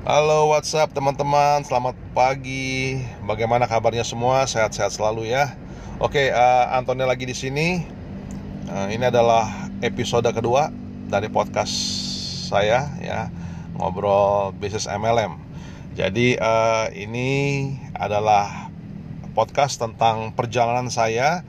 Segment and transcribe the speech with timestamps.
[0.00, 3.04] Halo WhatsApp teman-teman, selamat pagi.
[3.20, 4.48] Bagaimana kabarnya semua?
[4.48, 5.52] Sehat-sehat selalu ya.
[6.00, 7.84] Oke, uh, Antoni lagi di sini.
[8.64, 10.72] Uh, ini adalah episode kedua
[11.04, 11.76] dari podcast
[12.48, 13.28] saya ya,
[13.76, 15.36] ngobrol bisnis MLM.
[15.92, 18.72] Jadi uh, ini adalah
[19.36, 21.44] podcast tentang perjalanan saya,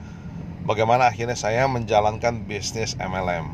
[0.68, 3.47] bagaimana akhirnya saya menjalankan bisnis MLM,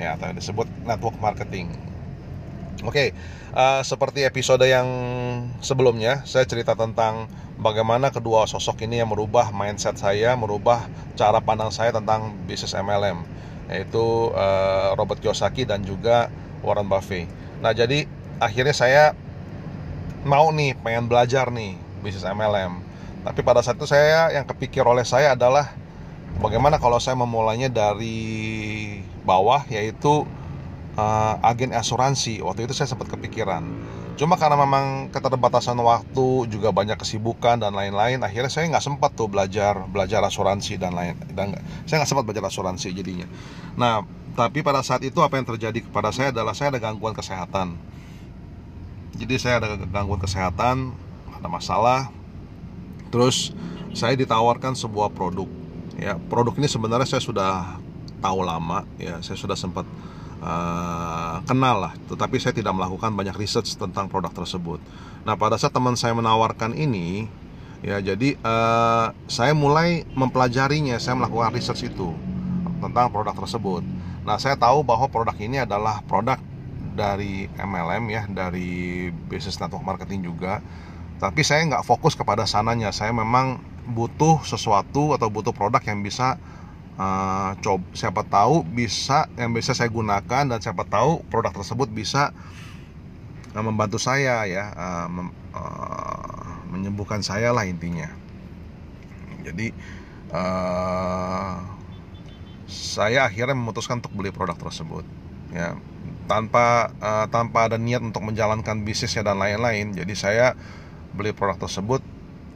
[0.00, 1.89] ya atau disebut network marketing.
[2.80, 3.08] Oke, okay,
[3.52, 4.88] uh, seperti episode yang
[5.60, 7.28] sebelumnya, saya cerita tentang
[7.60, 13.20] bagaimana kedua sosok ini yang merubah mindset saya, merubah cara pandang saya tentang bisnis MLM,
[13.68, 16.32] yaitu uh, Robert Kiyosaki dan juga
[16.64, 17.28] Warren Buffett.
[17.60, 18.08] Nah, jadi
[18.40, 19.04] akhirnya saya
[20.24, 22.80] mau nih, pengen belajar nih bisnis MLM.
[23.28, 25.68] Tapi pada saat itu saya yang kepikir oleh saya adalah
[26.40, 28.24] bagaimana kalau saya memulainya dari
[29.20, 30.24] bawah, yaitu
[31.00, 32.44] uh, agen asuransi.
[32.44, 33.64] Waktu itu saya sempat kepikiran.
[34.20, 39.32] Cuma karena memang keterbatasan waktu juga banyak kesibukan dan lain-lain akhirnya saya nggak sempat tuh
[39.32, 41.56] belajar belajar asuransi dan lain dan
[41.88, 43.24] saya nggak sempat belajar asuransi jadinya.
[43.80, 44.04] Nah
[44.36, 47.80] tapi pada saat itu apa yang terjadi kepada saya adalah saya ada gangguan kesehatan.
[49.16, 50.92] Jadi saya ada gangguan kesehatan
[51.32, 52.12] ada masalah.
[53.08, 53.56] Terus
[53.96, 55.48] saya ditawarkan sebuah produk.
[55.96, 57.80] Ya produk ini sebenarnya saya sudah
[58.20, 58.84] tahu lama.
[59.00, 59.88] Ya saya sudah sempat
[60.40, 61.92] uh, kenal lah.
[62.08, 64.80] Tetapi saya tidak melakukan banyak research tentang produk tersebut.
[65.24, 67.28] Nah pada saat teman saya menawarkan ini
[67.80, 72.12] ya jadi uh, saya mulai mempelajarinya saya melakukan research itu
[72.80, 73.84] tentang produk tersebut.
[74.24, 76.40] Nah saya tahu bahwa produk ini adalah produk
[76.96, 80.60] dari MLM ya dari business network marketing juga.
[81.20, 82.92] Tapi saya nggak fokus kepada sananya.
[82.96, 86.40] Saya memang butuh sesuatu atau butuh produk yang bisa
[87.00, 91.88] uh, eh, coba siapa tahu bisa yang bisa saya gunakan dan siapa tahu produk tersebut
[91.88, 92.36] bisa
[93.56, 98.12] uh, membantu saya ya uh, mem, uh, menyembuhkan saya lah intinya.
[99.40, 99.72] Jadi
[100.36, 101.56] uh,
[102.70, 105.02] saya akhirnya memutuskan untuk beli produk tersebut
[105.56, 105.74] ya.
[106.30, 110.46] Tanpa uh, tanpa ada niat untuk menjalankan bisnisnya dan lain-lain jadi saya
[111.10, 112.04] beli produk tersebut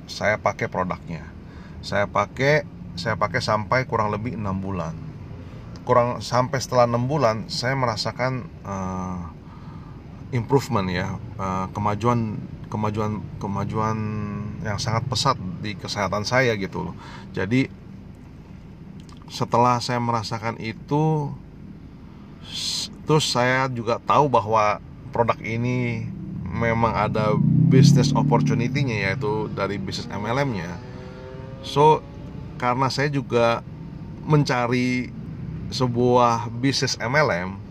[0.06, 1.26] saya pakai produknya.
[1.84, 4.94] Saya pakai saya pakai sampai kurang lebih enam bulan.
[5.84, 9.30] Kurang sampai setelah enam bulan saya merasakan uh,
[10.32, 12.40] improvement ya uh, kemajuan
[12.72, 13.98] kemajuan kemajuan
[14.64, 16.94] yang sangat pesat di kesehatan saya gitu loh.
[17.36, 17.68] Jadi
[19.28, 21.32] setelah saya merasakan itu
[23.04, 24.80] terus saya juga tahu bahwa
[25.12, 26.08] produk ini
[26.54, 27.34] memang ada
[27.68, 30.78] business opportunity-nya yaitu dari bisnis MLM-nya
[31.66, 31.98] so
[32.56, 33.60] karena saya juga
[34.24, 35.10] mencari
[35.68, 37.64] sebuah bisnis MLM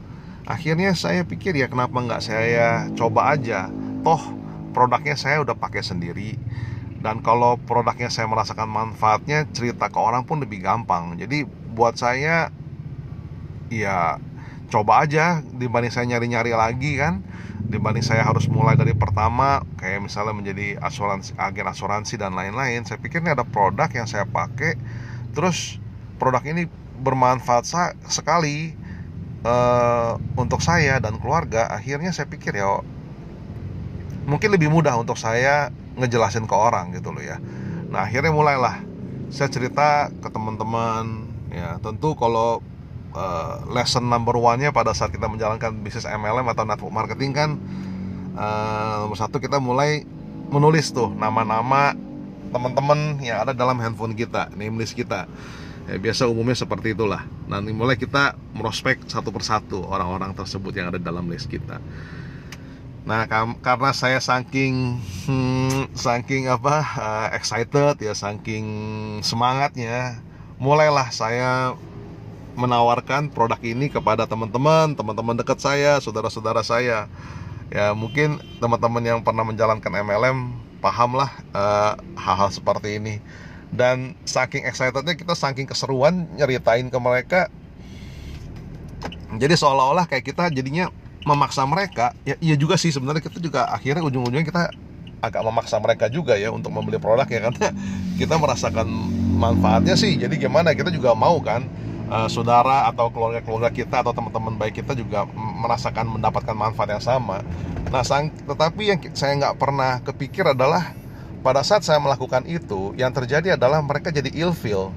[0.44, 3.72] akhirnya saya pikir ya kenapa nggak saya coba aja?
[4.04, 4.22] Toh
[4.76, 6.36] produknya saya udah pakai sendiri.
[7.04, 11.20] Dan kalau produknya saya merasakan manfaatnya cerita ke orang pun lebih gampang.
[11.20, 11.44] Jadi
[11.76, 12.48] buat saya
[13.68, 14.20] ya
[14.72, 17.24] coba aja dibanding saya nyari-nyari lagi kan?
[17.63, 23.00] Dibanding saya harus mulai dari pertama kayak misalnya menjadi asuransi agen asuransi dan lain-lain saya
[23.00, 24.75] pikir ini ada produk yang saya pakai
[25.34, 25.81] terus
[26.22, 26.69] produk ini
[27.01, 27.66] bermanfaat
[28.06, 28.78] sekali
[29.41, 32.84] uh, untuk saya dan keluarga akhirnya saya pikir ya
[34.24, 37.38] mungkin lebih mudah untuk saya ngejelasin ke orang gitu loh ya.
[37.91, 38.81] Nah akhirnya mulailah.
[39.34, 42.62] Saya cerita ke teman-teman ya tentu kalau
[43.13, 47.50] uh, lesson number one-nya pada saat kita menjalankan bisnis MLM atau network marketing kan
[48.38, 50.06] uh, nomor satu kita mulai
[50.50, 51.97] menulis tuh nama-nama
[52.53, 55.25] teman-teman yang ada dalam handphone kita, name list kita.
[55.90, 57.25] Ya, biasa umumnya seperti itulah.
[57.50, 61.81] Nanti mulai kita merospek satu persatu orang-orang tersebut yang ada dalam list kita.
[63.03, 63.28] Nah,
[63.59, 64.95] karena saya saking
[65.28, 68.63] hmm, saking apa uh, excited ya, saking
[69.19, 70.24] semangatnya,
[70.56, 71.75] mulailah saya
[72.53, 77.09] menawarkan produk ini kepada teman-teman, teman-teman dekat saya, saudara-saudara saya.
[77.74, 83.18] Ya, mungkin teman-teman yang pernah menjalankan MLM pahamlah uh, hal-hal seperti ini.
[83.74, 87.50] Dan saking excitednya kita saking keseruan nyeritain ke mereka.
[89.33, 90.94] Jadi seolah-olah kayak kita jadinya
[91.25, 92.13] memaksa mereka.
[92.22, 94.69] Ya iya juga sih sebenarnya kita juga akhirnya ujung-ujungnya kita
[95.24, 97.72] agak memaksa mereka juga ya untuk membeli produk ya karena
[98.19, 98.86] kita merasakan
[99.42, 100.19] manfaatnya sih.
[100.19, 101.66] Jadi gimana kita juga mau kan
[102.13, 107.42] uh, saudara atau keluarga-keluarga kita atau teman-teman baik kita juga merasakan mendapatkan manfaat yang sama.
[107.89, 110.94] Nah, sang, tetapi yang saya nggak pernah kepikir adalah
[111.42, 114.94] pada saat saya melakukan itu, yang terjadi adalah mereka jadi ilfeel,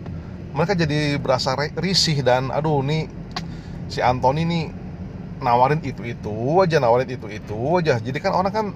[0.53, 3.09] mereka jadi berasa risih dan aduh nih
[3.89, 4.65] si Anthony nih
[5.41, 7.97] nawarin itu itu aja nawarin itu itu aja.
[7.99, 8.67] Jadi kan orang kan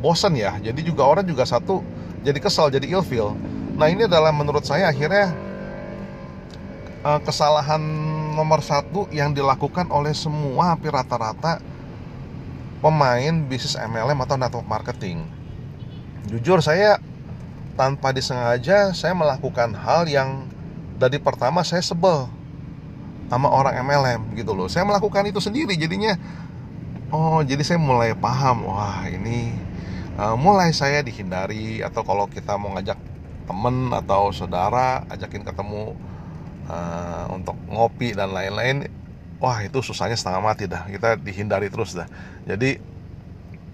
[0.00, 1.84] bosan ya jadi juga orang juga satu
[2.24, 3.36] jadi kesal jadi ilfil
[3.76, 5.34] nah ini adalah menurut saya akhirnya
[7.04, 7.80] uh, kesalahan
[8.36, 11.60] nomor satu yang dilakukan oleh semua hampir rata-rata
[12.80, 15.24] pemain bisnis MLM atau network marketing.
[16.28, 17.00] Jujur saya
[17.76, 20.48] tanpa disengaja saya melakukan hal yang
[21.00, 22.28] dari pertama saya sebel
[23.28, 24.68] sama orang MLM gitu loh.
[24.68, 26.16] Saya melakukan itu sendiri jadinya
[27.10, 29.50] oh jadi saya mulai paham wah ini
[30.16, 32.96] uh, mulai saya dihindari atau kalau kita mau ngajak
[33.50, 35.98] temen atau saudara ajakin ketemu
[36.70, 38.86] uh, untuk ngopi dan lain-lain
[39.42, 40.86] wah itu susahnya setengah mati dah.
[40.86, 42.06] Kita dihindari terus dah.
[42.46, 42.78] Jadi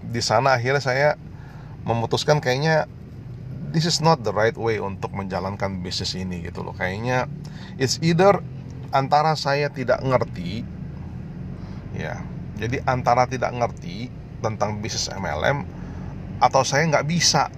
[0.07, 1.09] di sana akhirnya saya
[1.85, 2.89] memutuskan kayaknya
[3.69, 6.73] this is not the right way untuk menjalankan bisnis ini gitu loh.
[6.73, 7.29] Kayaknya
[7.77, 8.41] it's either
[8.91, 10.63] antara saya tidak ngerti
[11.95, 12.23] ya
[12.57, 14.09] jadi antara tidak ngerti
[14.39, 15.65] tentang bisnis MLM
[16.37, 17.49] atau saya nggak bisa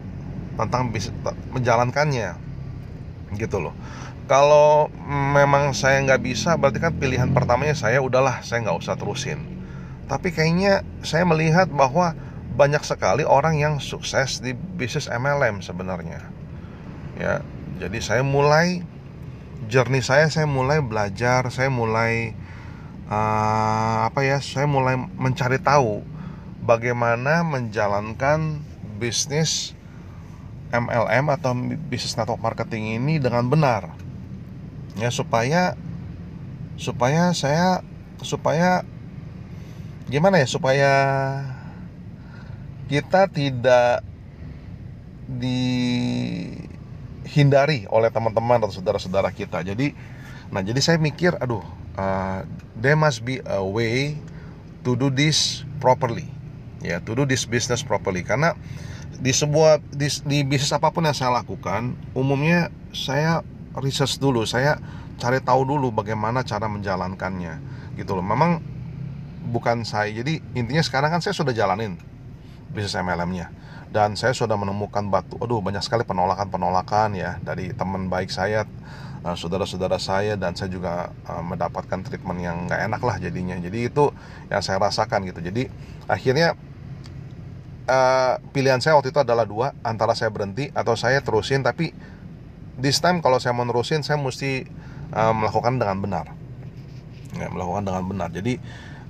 [0.56, 1.16] tentang bisnis
[1.52, 2.36] menjalankannya
[3.38, 3.76] gitu loh
[4.30, 4.94] kalau
[5.34, 9.42] memang saya nggak bisa berarti kan pilihan pertamanya saya udahlah saya nggak usah terusin.
[10.06, 12.14] Tapi kayaknya saya melihat bahwa
[12.54, 16.22] banyak sekali orang yang sukses di bisnis MLM sebenarnya.
[17.18, 17.42] Ya
[17.82, 18.86] jadi saya mulai
[19.66, 22.38] journey saya saya mulai belajar saya mulai
[23.10, 26.06] uh, apa ya saya mulai mencari tahu
[26.62, 28.62] bagaimana menjalankan
[29.02, 29.74] bisnis
[30.70, 31.58] MLM atau
[31.90, 34.09] bisnis network marketing ini dengan benar
[34.98, 35.76] ya supaya
[36.80, 37.84] supaya saya
[38.24, 38.88] supaya
[40.10, 40.92] gimana ya supaya
[42.90, 44.02] kita tidak
[45.30, 46.66] dihindari
[47.94, 49.62] oleh teman-teman atau saudara-saudara kita.
[49.62, 49.94] Jadi
[50.50, 51.62] nah jadi saya mikir aduh
[51.94, 52.42] uh,
[52.74, 54.18] there must be a way
[54.82, 56.26] to do this properly.
[56.82, 58.26] Ya to do this business properly.
[58.26, 58.58] Karena
[59.20, 63.46] di sebuah di, di bisnis apa pun yang saya lakukan umumnya saya
[63.78, 64.48] research dulu.
[64.48, 64.82] Saya
[65.22, 67.62] cari tahu dulu bagaimana cara menjalankannya
[68.00, 68.26] gitu loh.
[68.26, 68.64] Memang
[69.54, 70.10] bukan saya.
[70.10, 72.00] Jadi intinya sekarang kan saya sudah jalanin
[72.74, 73.50] bisnis MLM-nya
[73.90, 78.70] dan saya sudah menemukan batu aduh banyak sekali penolakan-penolakan ya dari teman baik saya
[79.26, 83.58] uh, saudara-saudara saya dan saya juga uh, mendapatkan treatment yang nggak enak lah jadinya.
[83.58, 84.14] Jadi itu
[84.48, 85.42] yang saya rasakan gitu.
[85.42, 85.66] Jadi
[86.06, 86.54] akhirnya
[87.90, 91.92] uh, pilihan saya waktu itu adalah dua antara saya berhenti atau saya terusin tapi
[92.82, 94.66] this time kalau saya mau nerusin saya mesti
[95.14, 96.26] uh, melakukan dengan benar
[97.36, 98.58] ya, melakukan dengan benar jadi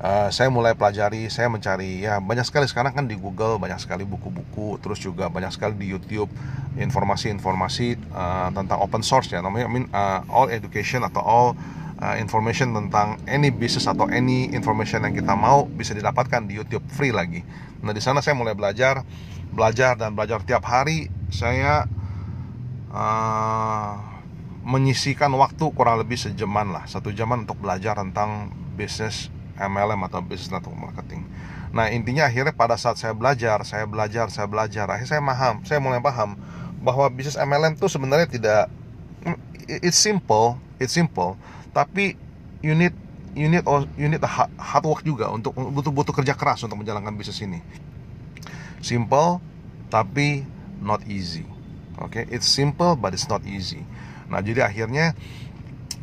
[0.02, 4.08] uh, saya mulai pelajari, saya mencari ya banyak sekali sekarang kan di Google banyak sekali
[4.08, 6.32] buku-buku, terus juga banyak sekali di YouTube
[6.80, 11.48] informasi-informasi uh, tentang open source ya namanya I mean, uh, all education atau all
[12.00, 16.84] uh, information tentang any business atau any information yang kita mau bisa didapatkan di YouTube
[16.90, 17.44] free lagi.
[17.84, 19.04] Nah di sana saya mulai belajar,
[19.52, 21.12] belajar dan belajar tiap hari.
[21.30, 21.86] Saya
[22.94, 23.94] uh,
[24.66, 30.54] menyisikan waktu kurang lebih sejaman lah, satu jaman untuk belajar tentang bisnis MLM atau business
[30.54, 31.26] network marketing.
[31.70, 35.80] Nah intinya akhirnya pada saat saya belajar, saya belajar, saya belajar, akhirnya saya paham, saya
[35.82, 36.40] mulai paham
[36.80, 38.62] bahwa bisnis MLM itu sebenarnya tidak
[39.68, 41.36] it's simple, it's simple,
[41.76, 42.16] tapi
[42.64, 42.96] you need
[43.38, 43.64] you need
[44.00, 44.24] you need
[44.58, 47.60] hard work juga untuk butuh butuh kerja keras untuk menjalankan bisnis ini.
[48.82, 49.44] Simple
[49.92, 50.48] tapi
[50.80, 51.59] not easy.
[52.00, 52.26] Oke, okay?
[52.32, 53.84] it's simple but it's not easy.
[54.32, 55.18] Nah jadi akhirnya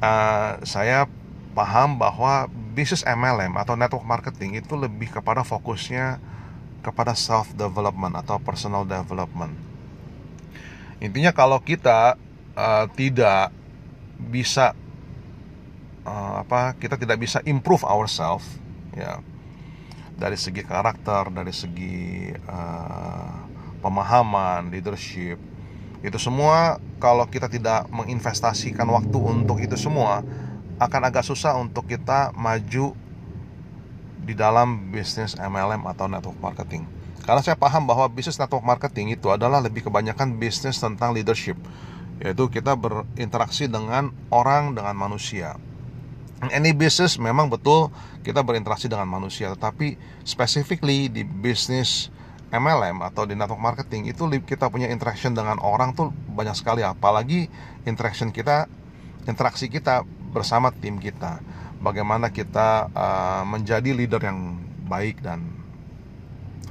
[0.04, 1.08] uh, saya
[1.56, 6.20] paham bahwa bisnis MLM atau network marketing itu lebih kepada fokusnya
[6.84, 9.56] kepada self development atau personal development.
[11.00, 12.20] Intinya kalau kita
[12.52, 13.56] uh, tidak
[14.20, 14.76] bisa
[16.04, 18.44] uh, apa kita tidak bisa improve ourselves
[18.92, 19.20] ya
[20.16, 23.36] dari segi karakter, dari segi uh,
[23.80, 25.55] pemahaman, leadership
[26.04, 30.20] itu semua kalau kita tidak menginvestasikan waktu untuk itu semua
[30.76, 32.92] akan agak susah untuk kita maju
[34.26, 36.84] di dalam bisnis MLM atau network marketing.
[37.22, 41.56] Karena saya paham bahwa bisnis network marketing itu adalah lebih kebanyakan bisnis tentang leadership,
[42.20, 45.56] yaitu kita berinteraksi dengan orang, dengan manusia.
[46.52, 47.88] Any business memang betul
[48.20, 52.12] kita berinteraksi dengan manusia, tetapi specifically di bisnis
[52.54, 57.50] MLM atau di network marketing itu kita punya interaction dengan orang tuh banyak sekali, apalagi
[57.88, 58.70] interaction kita,
[59.26, 61.42] interaksi kita bersama tim kita
[61.80, 65.44] bagaimana kita uh, menjadi leader yang baik dan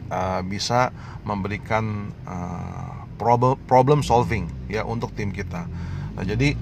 [0.09, 0.89] uh, bisa
[1.23, 5.67] memberikan uh, problem problem solving ya untuk tim kita.
[6.15, 6.55] Nah, jadi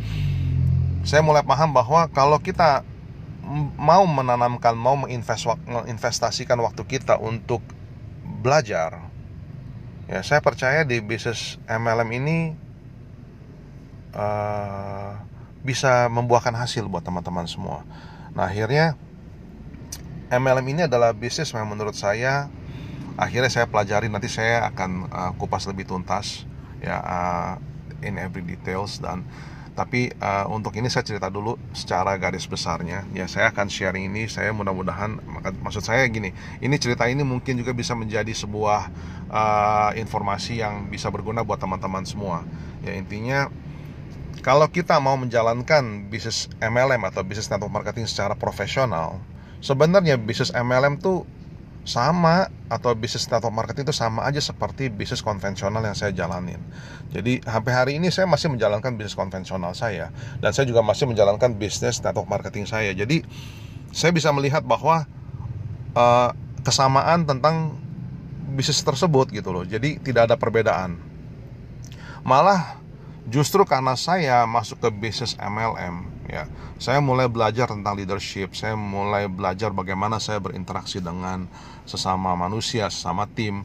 [1.04, 2.86] saya mulai paham bahwa kalau kita
[3.76, 7.60] mau menanamkan, mau menginvestasikan waktu kita untuk
[8.44, 9.14] belajar,
[10.04, 12.40] Ya, saya percaya di bisnis MLM ini
[14.12, 15.16] uh,
[15.64, 17.88] bisa membuahkan hasil buat teman-teman semua.
[18.36, 19.00] Nah, akhirnya
[20.28, 22.52] MLM ini adalah bisnis yang menurut saya
[23.16, 26.50] akhirnya saya pelajari nanti saya akan uh, kupas lebih tuntas
[26.82, 27.54] ya uh,
[28.02, 29.22] in every details dan
[29.74, 33.06] tapi uh, untuk ini saya cerita dulu secara garis besarnya.
[33.14, 35.18] Ya saya akan sharing ini saya mudah-mudahan
[35.66, 36.30] maksud saya gini
[36.62, 38.82] ini cerita ini mungkin juga bisa menjadi sebuah
[39.34, 42.46] uh, informasi yang bisa berguna buat teman-teman semua.
[42.86, 43.50] Ya intinya
[44.46, 49.18] kalau kita mau menjalankan bisnis MLM atau bisnis network marketing secara profesional
[49.64, 51.24] sebenarnya bisnis MLM tuh
[51.84, 56.60] sama atau bisnis network marketing itu sama aja seperti bisnis konvensional yang saya jalanin.
[57.12, 60.10] Jadi sampai hari ini saya masih menjalankan bisnis konvensional saya
[60.40, 62.96] dan saya juga masih menjalankan bisnis network marketing saya.
[62.96, 63.28] Jadi
[63.92, 65.04] saya bisa melihat bahwa
[65.94, 66.32] uh,
[66.64, 67.76] kesamaan tentang
[68.56, 69.68] bisnis tersebut gitu loh.
[69.68, 70.96] Jadi tidak ada perbedaan.
[72.24, 72.80] Malah
[73.28, 76.44] justru karena saya masuk ke bisnis MLM ya.
[76.82, 78.58] Saya mulai belajar tentang leadership.
[78.58, 81.46] Saya mulai belajar bagaimana saya berinteraksi dengan
[81.86, 83.62] sesama manusia sesama tim.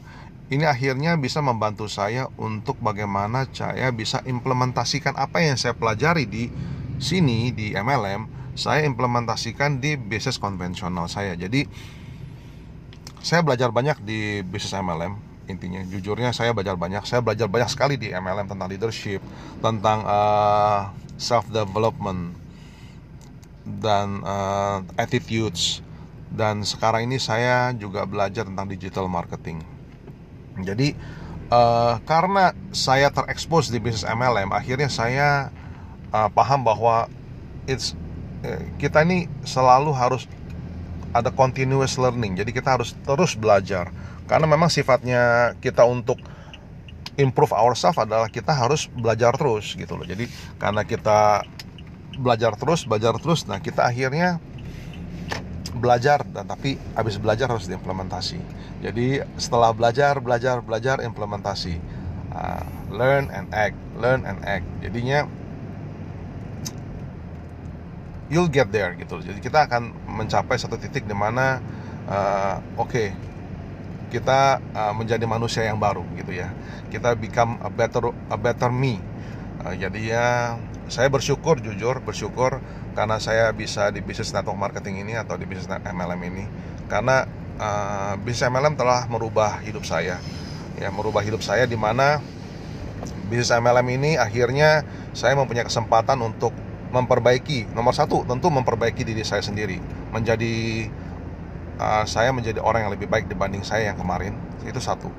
[0.49, 6.49] Ini akhirnya bisa membantu saya untuk bagaimana saya bisa implementasikan apa yang saya pelajari di
[6.97, 11.31] sini di MLM saya implementasikan di bisnis konvensional saya.
[11.39, 11.63] Jadi
[13.23, 15.15] saya belajar banyak di bisnis MLM
[15.47, 15.79] intinya.
[15.87, 17.07] Jujurnya saya belajar banyak.
[17.07, 19.23] Saya belajar banyak sekali di MLM tentang leadership
[19.63, 20.79] tentang uh, eh,
[21.15, 22.35] self development
[23.77, 25.85] dan uh, attitudes
[26.33, 29.61] dan sekarang ini saya juga belajar tentang digital marketing.
[30.61, 30.97] Jadi
[31.53, 35.53] uh, karena saya terekspos di bisnis MLM, akhirnya saya
[36.13, 37.09] uh, paham bahwa
[37.69, 37.93] it's
[38.45, 40.25] uh, kita ini selalu harus
[41.13, 42.37] ada continuous learning.
[42.37, 43.89] Jadi kita harus terus belajar
[44.29, 46.21] karena memang sifatnya kita untuk
[47.17, 50.05] improve ourselves adalah kita harus belajar terus gitu loh.
[50.05, 50.29] Jadi
[50.61, 51.43] karena kita
[52.19, 53.47] belajar terus belajar terus.
[53.47, 54.43] Nah kita akhirnya
[55.79, 56.27] belajar.
[56.27, 58.37] Dan tapi habis belajar harus diimplementasi.
[58.83, 61.79] Jadi setelah belajar belajar belajar implementasi.
[62.29, 62.61] Uh,
[62.93, 64.67] learn and act learn and act.
[64.83, 65.25] Jadinya
[68.29, 69.19] you'll get there gitu.
[69.19, 71.57] Jadi kita akan mencapai satu titik di mana
[72.05, 73.07] uh, oke okay,
[74.13, 76.53] kita uh, menjadi manusia yang baru gitu ya.
[76.93, 79.01] Kita become a better a better me.
[79.65, 80.27] Uh, jadi ya
[80.89, 82.57] saya bersyukur jujur bersyukur
[82.97, 86.43] karena saya bisa di bisnis network marketing ini atau di bisnis MLM ini.
[86.89, 87.29] Karena
[87.61, 90.17] uh, bisnis MLM telah merubah hidup saya.
[90.81, 92.17] Ya merubah hidup saya di mana
[93.29, 94.81] bisnis MLM ini akhirnya
[95.13, 96.51] saya mempunyai kesempatan untuk
[96.89, 97.69] memperbaiki.
[97.77, 99.77] Nomor satu tentu memperbaiki diri saya sendiri.
[100.09, 100.89] Menjadi
[101.77, 104.33] uh, saya menjadi orang yang lebih baik dibanding saya yang kemarin.
[104.65, 105.13] Itu satu.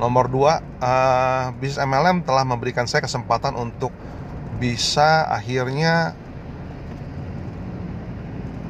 [0.00, 3.92] Nomor dua uh, bisnis MLM telah memberikan saya kesempatan untuk
[4.60, 6.12] bisa akhirnya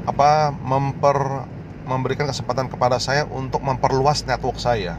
[0.07, 1.45] apa memper
[1.85, 4.95] memberikan kesempatan kepada saya untuk memperluas network saya.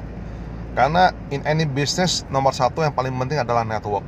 [0.75, 4.03] Karena in any business nomor satu yang paling penting adalah network.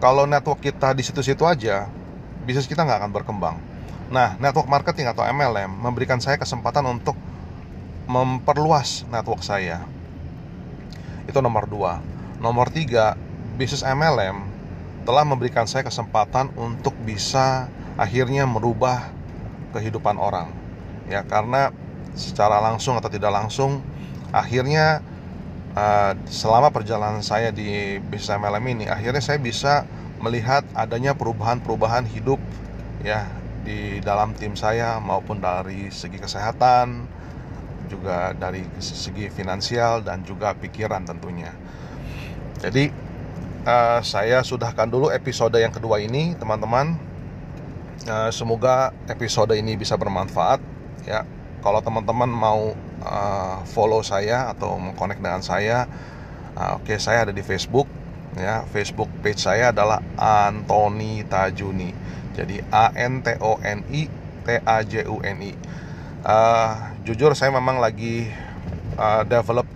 [0.00, 1.88] Kalau network kita di situ-situ aja
[2.48, 3.56] bisnis kita nggak akan berkembang.
[4.08, 7.16] Nah network marketing atau MLM memberikan saya kesempatan untuk
[8.08, 9.84] memperluas network saya.
[11.28, 12.00] Itu nomor dua.
[12.40, 13.18] Nomor tiga
[13.60, 14.45] bisnis MLM
[15.06, 19.14] telah memberikan saya kesempatan untuk bisa akhirnya merubah
[19.70, 20.50] kehidupan orang.
[21.06, 21.70] Ya karena
[22.18, 23.86] secara langsung atau tidak langsung
[24.34, 25.00] akhirnya
[25.78, 29.86] uh, selama perjalanan saya di bisnis MLM ini akhirnya saya bisa
[30.18, 32.42] melihat adanya perubahan-perubahan hidup
[33.06, 33.30] ya
[33.62, 37.06] di dalam tim saya maupun dari segi kesehatan
[37.86, 41.54] juga dari segi finansial dan juga pikiran tentunya.
[42.58, 43.05] Jadi
[43.66, 46.96] uh, saya sudahkan dulu episode yang kedua ini teman-teman.
[48.06, 50.62] Uh, semoga episode ini bisa bermanfaat
[51.04, 51.26] ya.
[51.60, 55.90] Kalau teman-teman mau uh, follow saya atau mengkonek dengan saya
[56.54, 57.90] uh, oke okay, saya ada di Facebook
[58.38, 58.62] ya.
[58.70, 61.90] Facebook page saya adalah Antoni Tajuni.
[62.38, 64.06] Jadi A N T O N I
[64.46, 65.52] T A J U N I.
[66.26, 66.70] Uh,
[67.02, 68.30] jujur saya memang lagi
[68.98, 69.66] uh, develop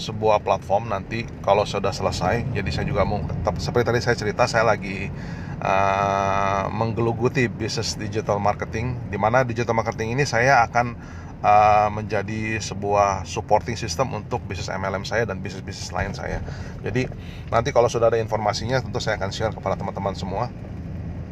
[0.00, 2.48] sebuah platform nanti kalau sudah selesai.
[2.56, 3.20] Jadi saya juga mau
[3.60, 5.12] seperti tadi saya cerita saya lagi
[5.60, 10.96] uh, menggeluguti bisnis digital marketing di mana digital marketing ini saya akan
[11.44, 16.40] uh, menjadi sebuah supporting system untuk bisnis MLM saya dan bisnis-bisnis lain saya.
[16.80, 17.06] Jadi
[17.52, 20.48] nanti kalau sudah ada informasinya tentu saya akan share kepada teman-teman semua.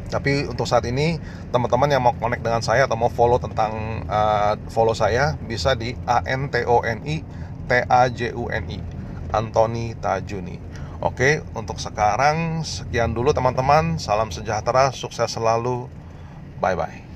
[0.09, 1.21] Tapi untuk saat ini
[1.53, 5.93] teman-teman yang mau connect dengan saya atau mau follow tentang uh, follow saya bisa di
[6.09, 6.49] A N
[7.69, 8.79] T A J U N I
[9.29, 10.57] Anthony Tajuni.
[10.99, 14.01] Oke, untuk sekarang sekian dulu teman-teman.
[14.01, 15.87] Salam sejahtera, sukses selalu.
[16.57, 17.08] Bye bye.